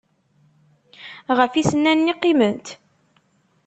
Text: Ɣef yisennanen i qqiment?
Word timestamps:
Ɣef 1.37 1.51
yisennanen 1.55 2.11
i 2.13 2.15
qqiment? 2.17 2.67